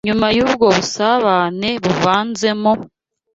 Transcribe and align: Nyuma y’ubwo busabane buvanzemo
Nyuma 0.07 0.27
y’ubwo 0.35 0.65
busabane 0.75 1.69
buvanzemo 1.83 2.71